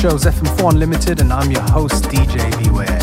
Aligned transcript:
Show 0.00 0.14
is 0.14 0.24
FM4 0.24 0.70
Unlimited, 0.70 1.20
and 1.20 1.30
I'm 1.30 1.50
your 1.50 1.60
host, 1.60 2.04
DJ 2.04 2.64
Beware. 2.64 2.99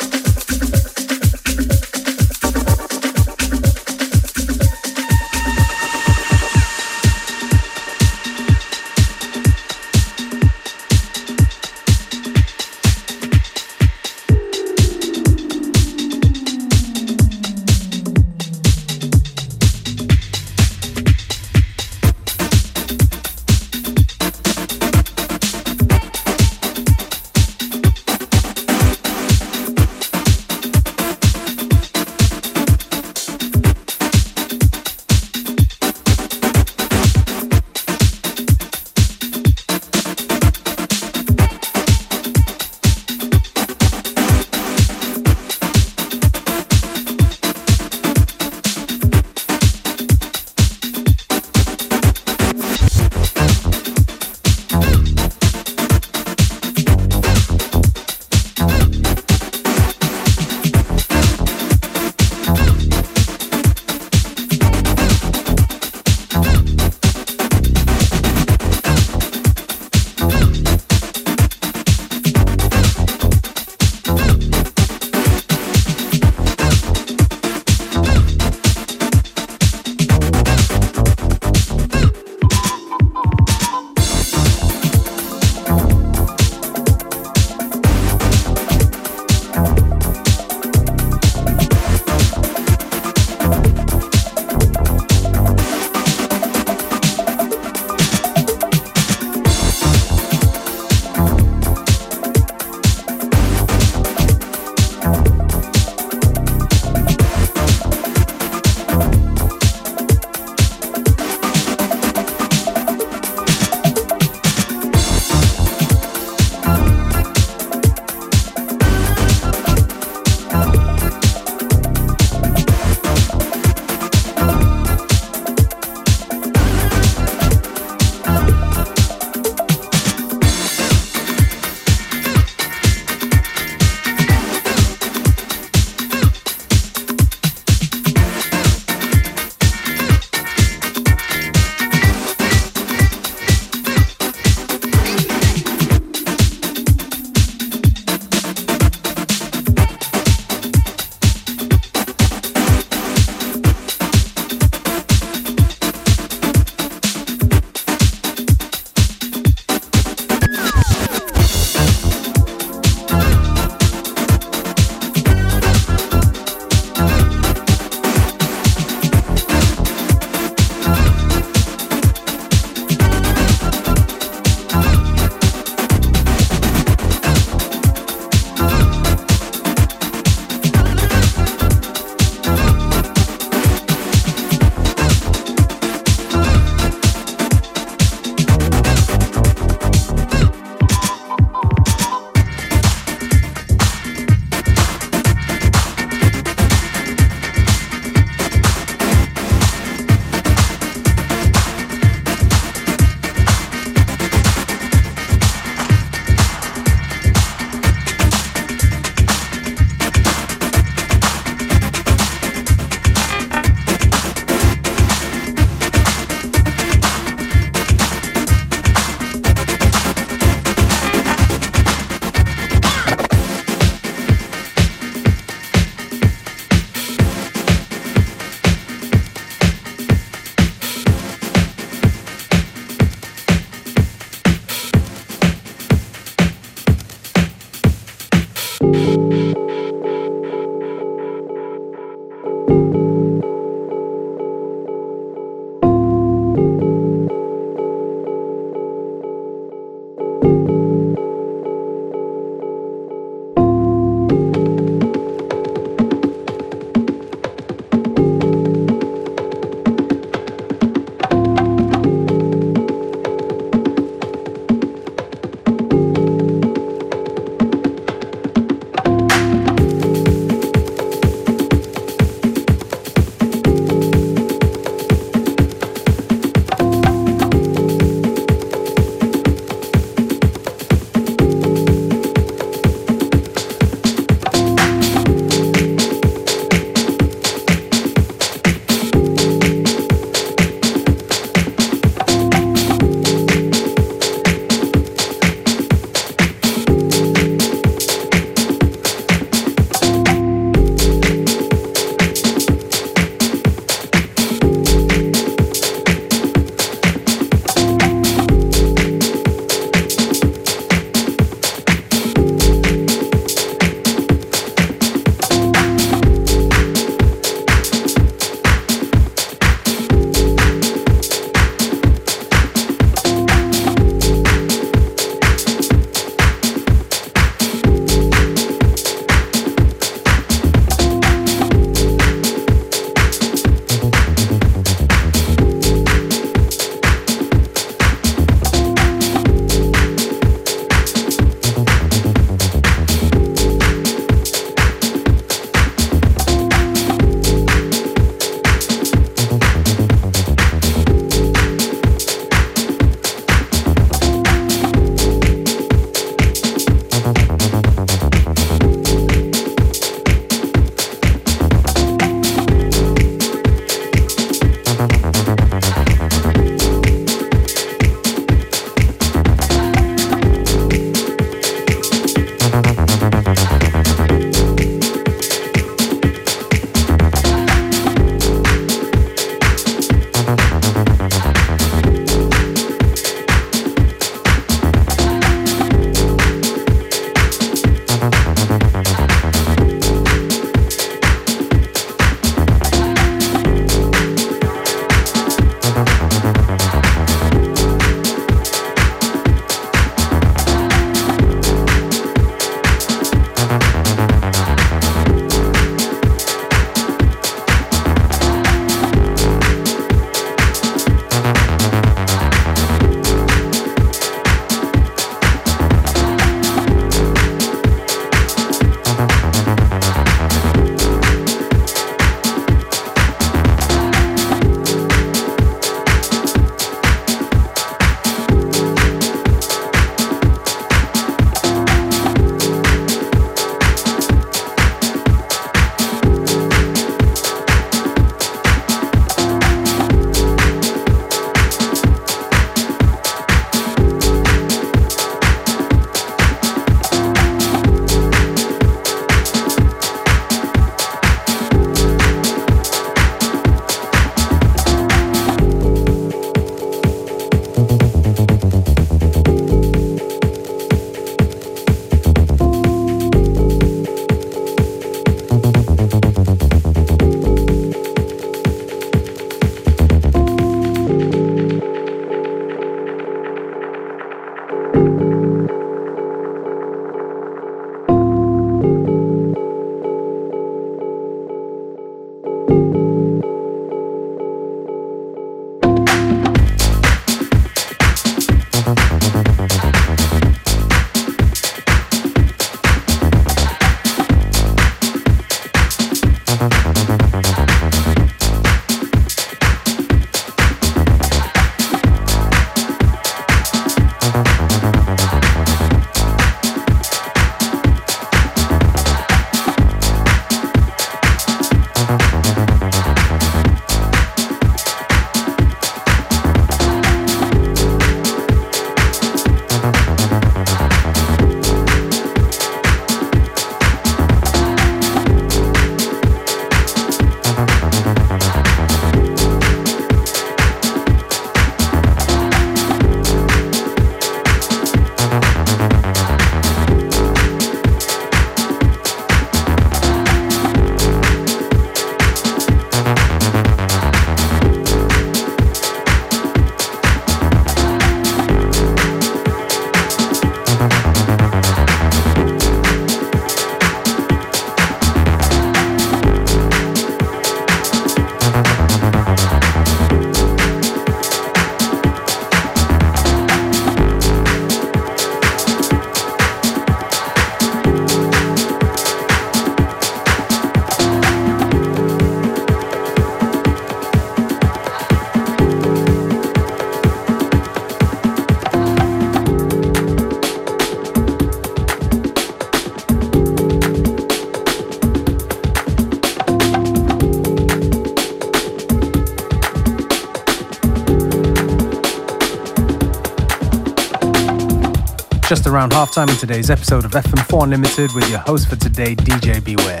Just 595.56 595.66
around 595.66 595.92
halftime 595.92 596.30
in 596.30 596.36
today's 596.36 596.70
episode 596.70 597.04
of 597.04 597.10
FM4 597.10 597.64
Unlimited 597.64 598.10
with 598.14 598.26
your 598.30 598.38
host 598.38 598.70
for 598.70 598.76
today, 598.76 599.14
DJ 599.14 599.62
Beware. 599.62 600.00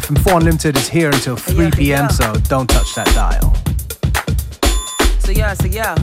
FM4 0.00 0.38
Unlimited 0.38 0.78
is 0.78 0.88
here 0.88 1.10
until 1.10 1.36
3 1.36 1.72
p.m., 1.72 2.08
so 2.08 2.32
don't 2.48 2.66
touch 2.66 2.94
that 2.94 3.06
dial. 3.08 3.54
So 5.20 5.32
yeah, 5.32 5.52
so 5.52 5.66
yeah. 5.66 5.94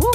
Woo, 0.00 0.10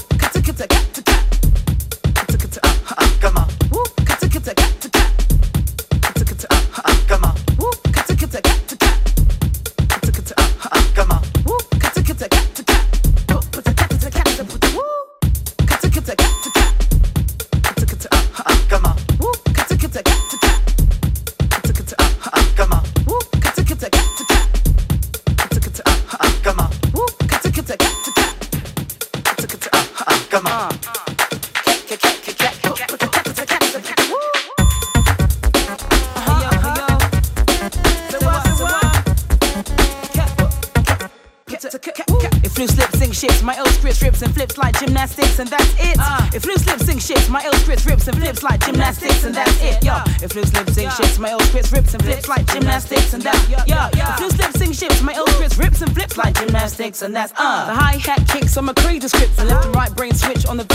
ill 48.08 48.13
and 48.13 48.24
flips 48.24 48.44
like 48.44 48.60
gymnastics 48.66 49.24
and 49.24 49.36
that's 49.36 49.62
it. 49.62 49.84
Yo, 49.84 49.96
if 50.22 50.36
loose 50.36 50.54
lip 50.54 50.70
sync 50.70 50.92
shits, 50.92 51.20
my 51.20 51.32
ill 51.32 51.39
scripts 51.42 51.72
rips 51.72 51.94
and 51.94 52.04
flips 52.04 52.28
like 52.28 52.46
gymnastics 52.48 53.13
and 53.13 53.24
that. 53.24 53.50
Yo, 53.50 53.58
if 53.94 54.20
loose 54.20 54.38
lip 54.38 54.52
sync 54.58 54.74
shits, 54.74 55.04
my 55.04 55.13
ill 55.13 55.28
scripts 55.28 55.58
rips 55.58 55.82
and 55.82 55.94
flips 55.94 56.18
like 56.18 56.36
gymnastics 56.36 57.02
and 57.02 57.16
that's 57.16 57.34
uh. 57.38 57.66
The 57.68 57.74
hi 57.74 57.98
hat 57.98 58.28
kicks 58.28 58.58
on 58.58 58.66
my 58.66 58.74
cradle 58.74 59.10
scripts 59.10 59.39
and 59.39 59.50
left 59.50 59.66
and 59.66 59.76
right 59.76 59.94
brain 59.96 60.13
switch 60.13 60.46
on 60.48 60.58
the 60.58 60.66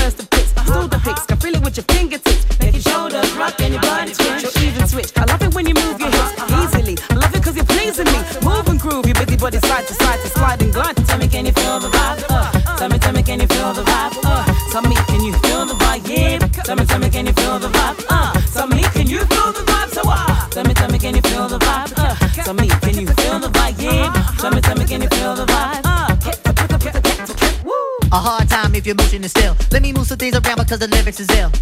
A 28.19 28.21
hard 28.21 28.49
time 28.49 28.75
if 28.75 28.85
your 28.85 28.97
motion 28.97 29.23
is 29.23 29.31
still. 29.31 29.55
Let 29.71 29.81
me 29.81 29.93
move 29.93 30.09
some 30.09 30.19
things 30.19 30.35
around 30.35 30.59
because 30.59 30.81
the 30.81 30.89
lyrics 30.89 31.21
is 31.21 31.31
ill. 31.39 31.53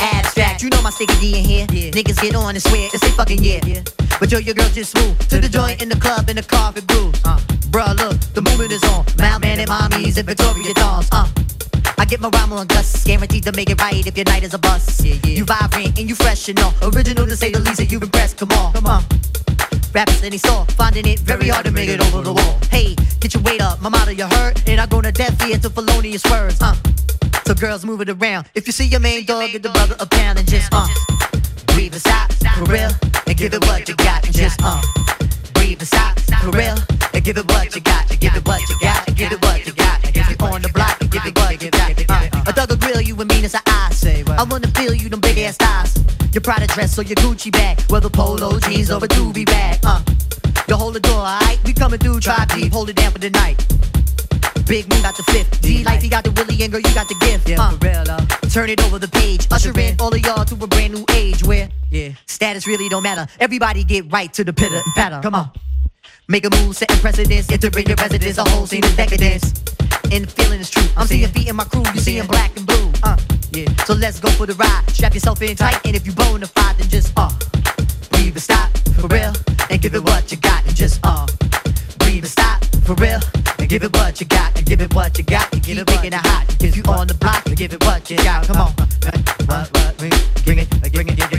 Abstract, 0.00 0.62
you 0.62 0.68
know 0.68 0.82
my 0.82 0.90
sticky 0.90 1.16
D 1.18 1.38
in 1.38 1.44
here. 1.44 1.66
Yeah. 1.72 1.96
Niggas 1.96 2.20
get 2.20 2.34
on 2.34 2.50
and 2.52 2.62
swear 2.62 2.90
and 2.92 3.00
say 3.00 3.08
fucking 3.12 3.42
yeah. 3.42 3.64
yeah. 3.64 3.80
But 4.20 4.30
yo, 4.30 4.36
your 4.36 4.52
girl 4.52 4.68
just 4.68 4.94
move 4.96 5.16
to 5.32 5.40
the 5.40 5.48
joint 5.48 5.80
in 5.80 5.88
the 5.88 5.96
club 5.96 6.28
in 6.28 6.36
the 6.36 6.42
carpet 6.42 6.86
grooves. 6.88 7.18
Uh. 7.24 7.40
Bruh, 7.72 7.96
look, 7.96 8.20
the 8.36 8.42
movement 8.42 8.72
is 8.72 8.84
on. 8.84 9.06
Mount 9.16 9.40
Man 9.40 9.58
and 9.60 9.70
mommies 9.70 10.18
and 10.18 10.28
Victoria 10.28 10.74
dolls. 10.74 11.08
Uh. 11.10 11.26
I 11.96 12.04
get 12.04 12.20
my 12.20 12.28
rhyme 12.28 12.52
on 12.52 12.66
Gus, 12.66 13.02
guaranteed 13.02 13.44
to 13.44 13.52
make 13.52 13.70
it 13.70 13.80
right 13.80 14.06
if 14.06 14.14
your 14.14 14.26
night 14.26 14.42
is 14.42 14.52
a 14.52 14.58
bust. 14.58 15.02
Yeah, 15.02 15.16
yeah. 15.24 15.38
You 15.40 15.44
vibrant 15.46 15.98
and 15.98 16.06
you 16.06 16.14
fresh 16.14 16.50
and 16.50 16.60
all, 16.60 16.74
original 16.82 17.24
to 17.24 17.34
say 17.34 17.50
the 17.50 17.60
least, 17.60 17.80
and 17.80 17.90
you 17.90 17.98
impressed. 17.98 18.36
Come 18.36 18.52
on, 18.52 18.74
come 18.74 18.86
on. 18.88 19.04
Rappers 19.94 20.24
any 20.24 20.38
saw, 20.38 20.64
finding 20.64 21.06
it 21.06 21.20
very 21.20 21.48
hard 21.48 21.64
to 21.66 21.70
make 21.70 21.88
it 21.88 22.00
over 22.00 22.20
the 22.20 22.32
wall. 22.32 22.58
Hey, 22.68 22.96
get 23.20 23.32
your 23.32 23.44
weight 23.44 23.62
up, 23.62 23.80
my 23.80 23.88
motto 23.88 24.10
you 24.10 24.26
heard, 24.26 24.60
and 24.66 24.80
I 24.80 24.86
go 24.86 25.00
to 25.00 25.12
death 25.12 25.40
here 25.40 25.56
to 25.56 25.70
felonious 25.70 26.24
words. 26.24 26.60
Uh. 26.60 26.74
So 27.46 27.54
girls 27.54 27.84
move 27.84 28.00
it 28.00 28.08
around. 28.08 28.50
If 28.56 28.66
you 28.66 28.72
see 28.72 28.86
your 28.86 28.98
main 28.98 29.24
dog, 29.24 29.52
get 29.52 29.62
the 29.62 29.68
brother 29.68 29.94
a 30.00 30.06
pound 30.06 30.40
and 30.40 30.48
just 30.48 30.68
uh. 30.72 30.88
Breathe 31.66 31.92
and 31.92 32.00
stop, 32.00 32.32
for 32.58 32.64
real, 32.64 32.90
and 33.28 33.36
give 33.36 33.54
it 33.54 33.64
what 33.66 33.88
you 33.88 33.94
got 33.94 34.26
and 34.26 34.34
just 34.34 34.60
uh. 34.64 34.82
Breathe 35.54 35.78
and 35.78 35.86
stop, 35.86 36.18
for 36.42 36.50
real, 36.50 36.74
and 37.14 37.22
give 37.22 37.38
it 37.38 37.46
what 37.46 37.72
you 37.72 37.80
got, 37.80 38.10
and 38.10 38.18
give 38.18 38.34
it 38.34 38.44
what 38.48 38.68
you 38.68 38.76
got, 38.80 39.06
and 39.06 39.16
give 39.16 39.30
it 39.30 39.40
what 39.42 39.64
you 39.64 39.72
got. 39.74 40.04
And 40.04 40.16
if 40.16 40.28
you 40.28 40.36
on 40.46 40.60
the 40.60 40.70
block, 40.70 41.00
and 41.02 41.10
give 41.10 41.24
it 41.24 41.38
what 41.38 41.62
you 41.62 41.70
got. 41.70 41.94
Uh, 42.10 42.42
a 42.48 42.52
thug 42.52 42.68
will 42.68 42.78
grill 42.78 43.00
you 43.00 43.14
and 43.20 43.30
mean 43.30 43.44
as 43.44 43.54
an 43.54 43.60
eye. 43.66 43.84
I 44.36 44.42
wanna 44.42 44.66
feel 44.68 44.92
you 44.92 45.08
them 45.08 45.20
big 45.20 45.38
ass 45.38 45.56
thighs. 45.56 45.83
Your 46.34 46.42
Prada 46.42 46.66
dress 46.66 46.98
or 46.98 47.02
your 47.02 47.14
Gucci 47.16 47.52
bag, 47.52 47.80
whether 47.92 48.10
polo 48.10 48.58
jeans 48.58 48.90
or 48.90 48.96
a 48.96 49.06
doobie 49.06 49.46
bag. 49.46 49.78
Uh, 49.84 50.02
you 50.66 50.74
hold 50.74 50.94
the 50.94 50.98
door, 51.00 51.20
alright? 51.20 51.60
We 51.64 51.72
coming 51.72 52.00
through, 52.00 52.18
try 52.18 52.44
deep, 52.46 52.72
hold 52.72 52.90
it 52.90 52.96
down 52.96 53.12
for 53.12 53.20
the 53.20 53.30
night. 53.30 53.56
Big 54.66 54.88
Moon 54.88 55.00
got 55.00 55.16
the 55.16 55.22
fifth. 55.22 55.60
D 55.62 55.84
Life, 55.84 56.02
he 56.02 56.08
got 56.08 56.24
the 56.24 56.32
Willie, 56.32 56.60
and 56.64 56.72
girl, 56.72 56.80
you 56.80 56.92
got 56.92 57.06
the 57.06 57.14
gift. 57.20 57.48
Yeah, 57.48 57.62
uh, 57.62 57.70
for 57.70 57.86
real, 57.86 58.10
uh. 58.10 58.26
Turn 58.50 58.68
it 58.68 58.82
over 58.82 58.98
the 58.98 59.06
page. 59.06 59.46
Usher 59.52 59.78
in 59.78 59.94
all 60.00 60.12
of 60.12 60.18
y'all 60.26 60.44
to 60.44 60.54
a 60.54 60.66
brand 60.66 60.94
new 60.94 61.04
age 61.12 61.44
where 61.44 61.68
yeah, 61.90 62.08
status 62.26 62.66
really 62.66 62.88
don't 62.88 63.04
matter. 63.04 63.28
Everybody 63.38 63.84
get 63.84 64.12
right 64.12 64.32
to 64.32 64.42
the 64.42 64.52
pitter 64.52 64.74
and 64.74 64.94
patter. 64.96 65.20
Come 65.22 65.36
on. 65.36 65.52
Make 66.26 66.46
a 66.46 66.50
move, 66.50 66.74
setting 66.74 66.98
precedence. 66.98 67.48
Entering 67.48 67.86
your 67.86 67.96
residence, 67.96 68.38
a 68.38 68.44
whole 68.48 68.66
scene 68.66 68.84
of 68.84 68.96
decadence. 68.96 69.52
And 70.10 70.24
the 70.24 70.32
feeling 70.34 70.58
is 70.58 70.68
true. 70.68 70.82
I'm 70.96 71.06
seeing 71.06 71.28
feet 71.28 71.48
in 71.48 71.54
my 71.54 71.64
crew, 71.64 71.84
you 71.94 72.00
seeing 72.00 72.26
black 72.26 72.56
and 72.56 72.66
blue. 72.66 72.90
Uh, 73.04 73.16
yeah. 73.54 73.84
So 73.84 73.94
let's 73.94 74.20
go 74.20 74.28
for 74.30 74.46
the 74.46 74.54
ride. 74.54 74.82
Strap 74.90 75.14
yourself 75.14 75.40
in 75.42 75.56
tight, 75.56 75.78
and 75.84 75.94
if 75.94 76.06
you 76.06 76.12
bona 76.12 76.46
fide, 76.46 76.76
then 76.76 76.88
just 76.88 77.12
uh, 77.16 77.30
breathe 78.10 78.34
and 78.34 78.42
stop 78.42 78.70
for 79.00 79.06
real, 79.08 79.32
and 79.70 79.80
give 79.80 79.94
it 79.94 80.02
what 80.02 80.30
you 80.30 80.38
got, 80.38 80.64
and 80.66 80.74
just 80.74 81.00
uh, 81.04 81.26
breathe 81.98 82.24
and 82.24 82.26
stop 82.26 82.64
for 82.84 82.94
real, 82.94 83.20
and 83.58 83.68
give 83.68 83.82
it 83.82 83.92
what 83.94 84.20
you 84.20 84.26
got, 84.26 84.56
and 84.56 84.66
give 84.66 84.80
it 84.80 84.92
what 84.94 85.16
you 85.18 85.24
got, 85.24 85.52
and 85.52 85.62
give 85.62 85.78
it 85.78 85.88
making 85.88 86.12
it 86.12 86.26
hot. 86.26 86.44
If 86.60 86.76
you 86.76 86.82
on 86.88 87.06
the 87.06 87.14
block, 87.14 87.46
and 87.46 87.56
give 87.56 87.72
it 87.72 87.84
what 87.84 88.10
you 88.10 88.16
got. 88.18 88.46
Come 88.46 88.56
on, 88.56 88.72
what, 89.46 89.70
what, 89.72 89.98
bring 89.98 90.12
it, 90.12 90.44
bring 90.44 90.58
it, 90.58 90.92
bring 90.92 91.08
it, 91.08 91.33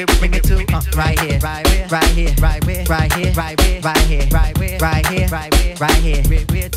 where 0.00 0.14
we 0.14 0.18
bring 0.18 0.34
it 0.34 0.44
to? 0.44 0.56
Uh, 0.74 0.80
right 0.96 1.18
here, 1.20 1.38
right 1.40 1.66
here, 1.66 1.86
right 1.90 2.04
here, 2.06 2.34
right 2.40 2.64
here, 2.64 2.84
right 2.88 3.12
here, 3.12 3.32
right 3.32 3.52
here, 3.52 3.80
right 3.82 4.06
here, 4.06 4.26
right 4.30 4.56
here, 4.56 4.78
right 4.80 5.06
here, 5.06 5.28
right 5.28 5.54
here, 5.54 5.76
right 5.78 6.00
here, 6.00 6.22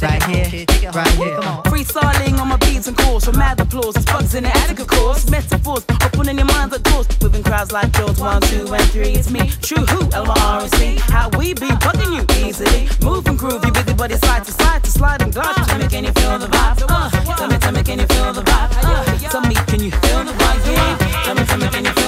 right 0.02 0.24
here, 0.24 0.66
right 0.92 1.08
here. 1.16 1.36
Come 1.36 1.48
on. 1.48 1.64
Freestyling 1.64 2.38
on 2.40 2.50
my 2.50 2.58
beats 2.58 2.88
and 2.88 2.98
calls 2.98 3.26
from 3.26 3.38
mad 3.38 3.60
applause. 3.60 3.96
It's 3.96 4.06
bugs 4.06 4.36
in 4.36 4.44
the 4.44 4.56
attic, 4.58 4.80
of 4.80 4.88
course. 4.88 5.30
Metaphors 5.30 5.86
opening 6.04 6.38
your 6.38 6.48
minds 6.48 6.76
at 6.76 6.84
doors. 6.84 7.08
Moving 7.22 7.44
crowds 7.44 7.72
like 7.72 7.92
George, 7.94 8.20
one, 8.20 8.42
two, 8.42 8.68
and 8.74 8.84
three. 8.92 9.14
It's 9.14 9.30
me, 9.30 9.50
true 9.62 9.86
who, 9.86 10.10
L-Y-R-C. 10.12 10.98
How 11.08 11.30
we 11.38 11.54
be 11.54 11.70
bugging 11.80 12.12
you 12.18 12.46
easily. 12.46 12.90
Move 13.02 13.26
and 13.28 13.40
groove, 13.40 13.64
you 13.64 13.72
busy 13.72 13.94
body 13.94 14.16
side 14.16 14.44
to 14.46 14.52
side 14.52 14.84
to 14.84 14.92
slide 14.92 15.22
and 15.22 15.34
glide. 15.34 15.56
Tell 15.68 15.80
me, 15.80 15.88
can 15.88 16.04
you 16.04 16.12
feel 16.12 16.40
the 16.40 16.48
vibe? 16.48 16.84
Uh, 16.90 17.10
tell 17.38 17.48
me, 17.48 17.58
tell 17.58 17.72
me, 17.72 17.84
can 17.84 18.00
you 18.00 18.08
feel 18.08 18.34
the 18.34 18.42
vibe? 18.42 18.70
Uh, 18.84 19.30
tell 19.30 19.42
me, 19.42 19.56
can 19.56 19.82
you 19.82 19.92
feel 19.92 20.24
the 20.26 20.34
vibe? 20.34 20.74
Yeah. 20.74 20.98
Tell 21.24 21.36
me, 21.36 21.46
tell 21.46 21.58
me, 21.58 21.68
can 21.70 21.86
you 21.86 21.92
feel 21.92 22.03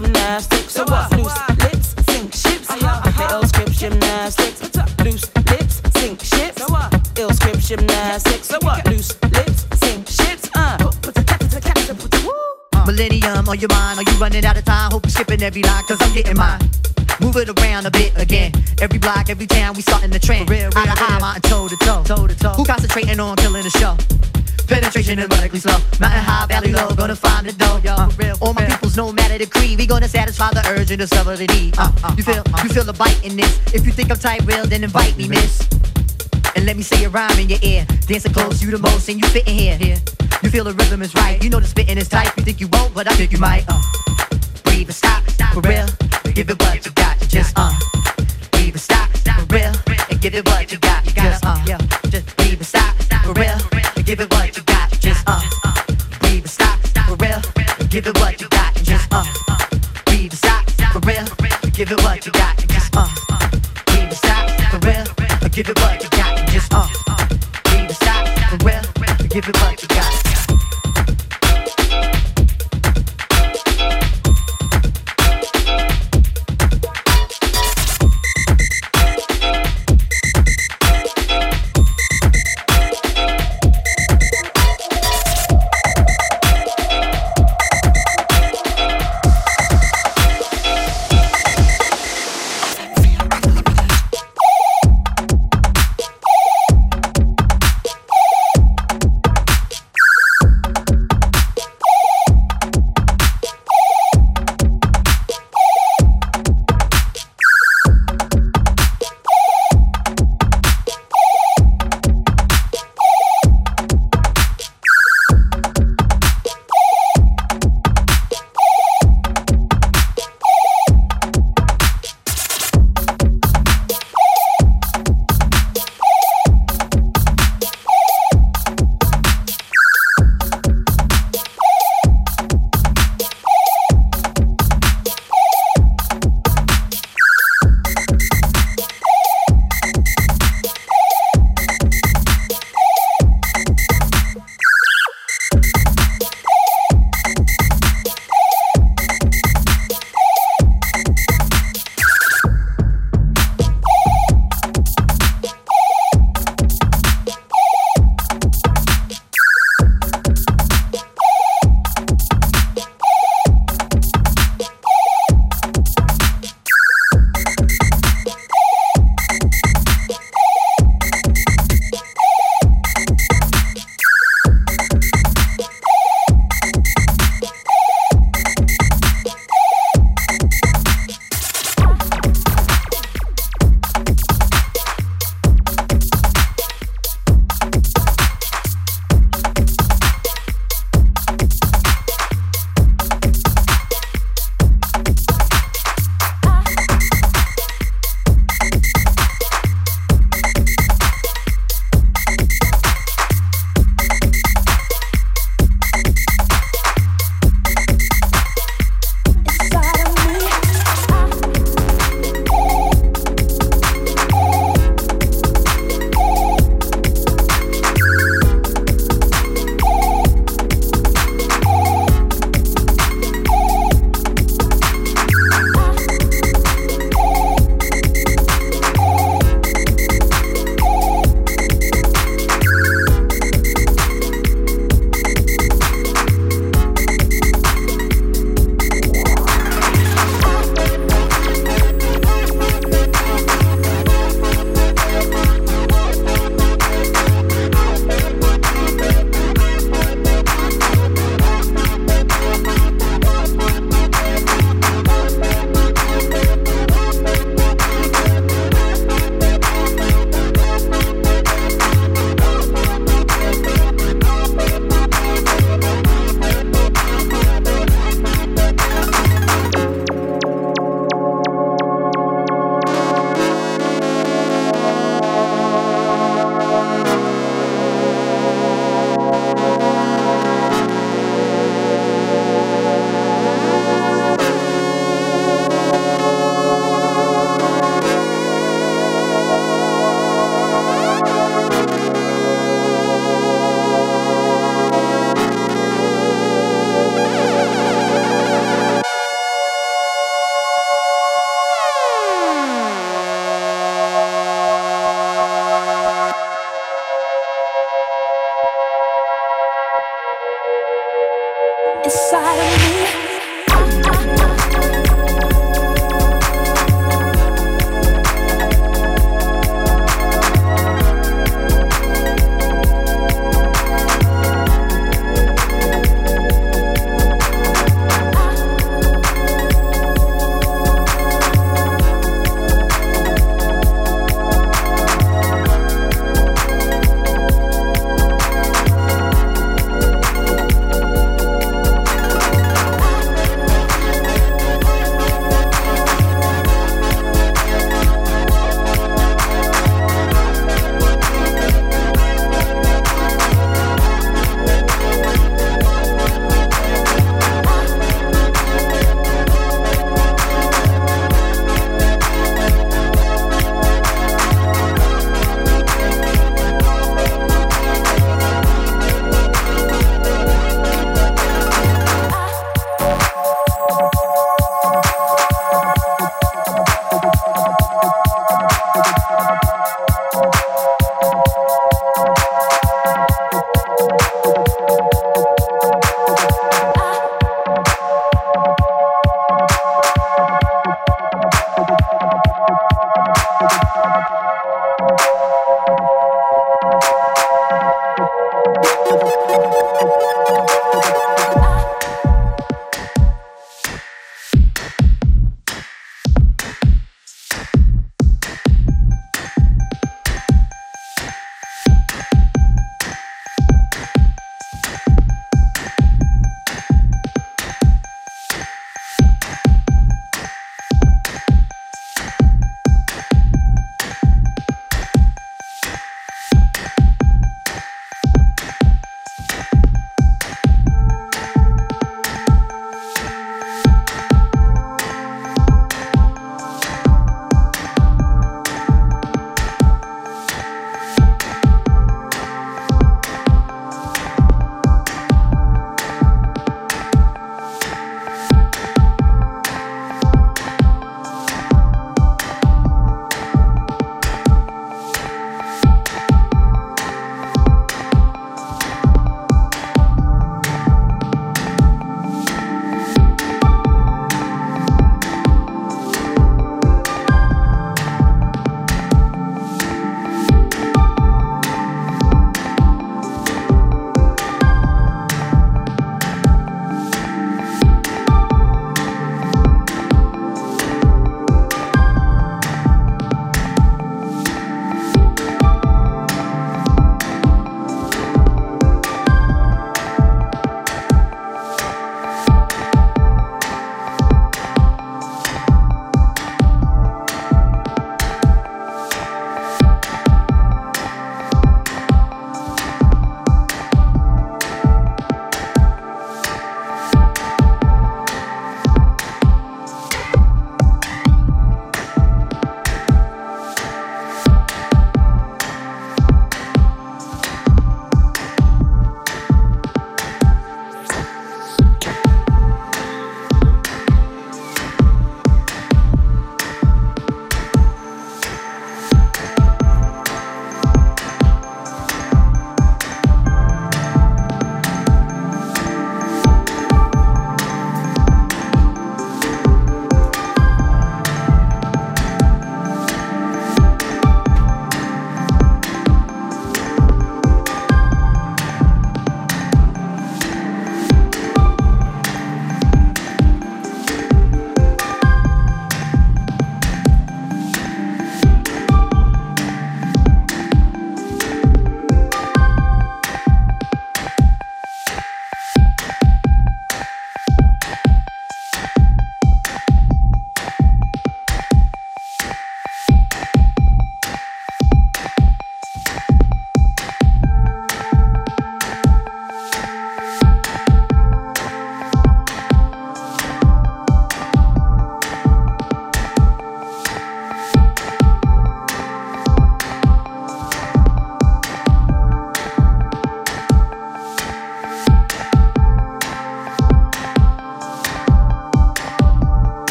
gymnastics. 0.00 0.72
So 0.72 0.84
what? 0.84 1.10
Loose 1.12 1.48
lips, 1.62 1.94
sink 2.08 2.32
ships. 2.32 2.70
Uh-huh. 2.70 3.34
Ill 3.34 3.46
script 3.46 3.72
gymnastics. 3.72 4.60
Loose 5.04 5.34
lips, 5.36 5.82
sink 5.96 6.20
ships. 6.22 6.62
Ill 7.18 7.30
script 7.30 7.60
gymnastics. 7.60 8.46
So 8.46 8.58
what? 8.62 8.86
Loose 8.86 9.20
lips, 9.22 9.66
sink 9.80 10.08
ships. 10.08 10.50
Uh. 10.54 10.78
Millennium 12.86 13.48
on 13.48 13.58
your 13.58 13.68
mind, 13.70 13.98
are 13.98 14.10
you 14.10 14.18
running 14.18 14.44
out 14.44 14.56
of 14.56 14.64
time? 14.64 14.90
Hope 14.90 15.04
you're 15.04 15.10
skipping 15.10 15.42
every 15.42 15.62
line, 15.62 15.84
cause 15.84 15.98
I'm 16.00 16.12
getting 16.12 16.36
mine. 16.36 16.60
Move 17.20 17.36
it 17.36 17.48
around 17.60 17.86
a 17.86 17.90
bit 17.90 18.12
again. 18.16 18.52
Every 18.80 18.98
block, 18.98 19.28
every 19.28 19.46
town, 19.46 19.74
we 19.74 19.82
starting 19.82 20.10
the 20.10 20.18
trend. 20.18 20.48
Real, 20.48 20.70
real, 20.70 20.72
eye 20.74 20.86
to 20.86 21.02
eye, 21.02 21.18
mountain 21.20 21.42
toe 21.42 21.68
to 21.68 21.76
toe. 21.76 22.02
toe 22.04 22.26
to 22.26 22.34
toe. 22.34 22.54
Who 22.54 22.64
concentrating 22.64 23.20
on 23.20 23.36
killing 23.36 23.62
the 23.62 23.70
show? 23.70 23.96
Penetration 24.66 25.18
is 25.18 25.28
radically 25.28 25.58
slow. 25.58 25.76
Mountain 25.98 26.22
high, 26.22 26.46
valley 26.46 26.72
low, 26.72 26.94
gonna 26.94 27.16
find 27.16 27.46
the 27.46 27.52
dough, 27.52 27.80
yo. 27.82 27.94
Uh, 27.94 28.08
real, 28.16 28.36
all 28.40 28.54
my 28.54 28.64
peoples, 28.64 28.79
no 29.00 29.10
matter 29.12 29.38
the 29.38 29.46
creed, 29.46 29.78
we 29.78 29.86
gonna 29.86 30.06
satisfy 30.06 30.50
the 30.50 30.62
urge 30.76 30.90
and 30.90 30.98
discover 30.98 31.34
the 31.34 31.46
need. 31.56 31.72
Uh, 31.78 31.90
uh, 32.04 32.12
you 32.18 32.22
feel, 32.22 32.44
you 32.62 32.68
feel 32.68 32.84
the 32.84 32.92
bite 32.92 33.18
in 33.24 33.34
this. 33.34 33.58
If 33.72 33.86
you 33.86 33.92
think 33.92 34.10
I'm 34.10 34.18
tight, 34.18 34.44
real, 34.44 34.66
then 34.66 34.84
invite 34.84 35.16
me, 35.16 35.26
miss. 35.26 35.66
And 36.54 36.66
let 36.66 36.76
me 36.76 36.82
say 36.82 37.02
a 37.04 37.08
rhyme 37.08 37.38
in 37.38 37.48
your 37.48 37.58
ear. 37.62 37.86
Dancing 38.06 38.34
close, 38.34 38.62
you 38.62 38.70
the 38.70 38.76
most, 38.78 39.08
and 39.08 39.18
you 39.18 39.26
fit 39.28 39.48
in 39.48 39.56
here. 39.56 39.78
here. 39.78 39.96
You 40.42 40.50
feel 40.50 40.64
the 40.64 40.74
rhythm 40.74 41.00
is 41.00 41.14
right. 41.14 41.42
You 41.42 41.48
know 41.48 41.60
the 41.60 41.66
spitting 41.66 41.96
is 41.96 42.10
tight. 42.10 42.30
You 42.36 42.42
think 42.44 42.60
you 42.60 42.68
won't, 42.74 42.92
but 42.92 43.08
I 43.08 43.14
think 43.14 43.32
you 43.32 43.38
might. 43.38 43.64
Uh, 43.68 43.80
breathe 44.64 44.88
and 44.92 44.94
stop, 44.94 45.22
for 45.54 45.62
real. 45.62 45.88
Give 46.34 46.50
it 46.50 46.60
what 46.60 46.84
you 46.84 46.92
got. 46.92 47.16
Just 47.20 47.54
uh, 47.56 47.72
breathe 48.52 48.76
and 48.76 48.84
stop, 48.88 49.08
for 49.40 49.46
real. 49.48 49.72
And 50.10 50.20
give 50.20 50.34
it 50.34 50.44
what 50.44 50.70
you 50.70 50.78
got. 50.78 51.02
Just 51.06 51.46
uh, 51.46 51.56
yeah. 51.66 51.78
Just 52.12 52.36
breathe 52.36 52.60
and 52.60 52.66
stop, 52.66 52.94
for 53.24 53.32
real. 53.32 53.56
And 53.96 54.04
give 54.04 54.20
it 54.20 54.30
what 54.30 54.54
you 54.54 54.62
got. 54.64 54.90
Just 55.00 55.24
uh, 55.26 55.40
breathe 56.20 56.44
and 56.44 56.50
stop, 56.50 56.78
for 57.08 57.16
real. 57.16 57.40
And 57.80 57.88
give 57.88 58.06
it 58.06 58.14
what 58.20 58.29
give 61.80 61.92
it 61.92 62.04
what 62.04 62.26
you 62.26 62.32
got, 62.32 62.58
just 62.68 62.94
uh. 62.94 63.08
We 63.88 64.00
don't 64.00 64.12
stop 64.12 64.50
for 64.70 64.86
real, 64.86 65.06
give 65.48 65.66
it 65.66 65.80
what 65.80 66.02
you 66.02 66.10
got, 66.10 66.46
just 66.48 66.74
uh. 66.74 66.86
We 67.72 67.78
don't 67.78 67.90
stop 67.92 68.28
for 68.50 68.66
real, 68.66 68.82
give 69.30 69.48
it 69.48 69.56
what 69.62 69.80
you 69.80 69.88
got. 69.88 70.19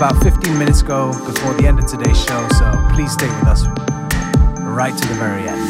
About 0.00 0.22
15 0.22 0.58
minutes 0.58 0.80
go 0.80 1.12
before 1.26 1.52
the 1.52 1.66
end 1.66 1.78
of 1.78 1.84
today's 1.84 2.18
show, 2.24 2.48
so 2.58 2.88
please 2.94 3.12
stay 3.12 3.26
with 3.26 3.46
us 3.46 3.66
right 4.60 4.96
to 4.96 5.08
the 5.08 5.14
very 5.16 5.46
end. 5.46 5.69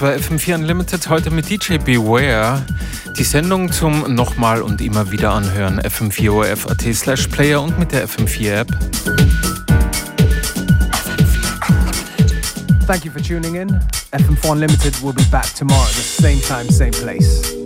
War 0.00 0.12
FM4 0.12 0.54
Unlimited 0.54 1.08
heute 1.08 1.30
mit 1.30 1.50
DJ 1.50 1.78
Beware. 1.78 2.64
Die 3.16 3.24
Sendung 3.24 3.72
zum 3.72 4.14
nochmal 4.14 4.62
und 4.62 4.80
immer 4.80 5.10
wieder 5.10 5.32
anhören 5.32 5.80
fm4orf.at 5.80 6.94
slash 6.94 7.26
player 7.26 7.60
und 7.60 7.78
mit 7.80 7.90
der 7.90 8.08
FM4 8.08 8.52
App. 8.52 8.68
Thank 12.86 13.04
you 13.04 13.10
for 13.10 13.20
tuning 13.20 13.56
in. 13.56 13.68
FM4 14.12 14.50
Unlimited 14.52 15.02
will 15.02 15.12
be 15.12 15.24
back 15.32 15.52
tomorrow 15.54 15.82
at 15.82 15.94
the 15.94 16.22
same 16.22 16.40
time, 16.42 16.70
same 16.70 16.92
place. 16.92 17.57